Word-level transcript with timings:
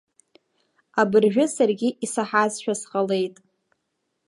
Абыржәы 1.01 1.45
саргьы 1.55 1.89
исаҳазшәа 2.05 2.73
сҟалеит. 2.79 3.35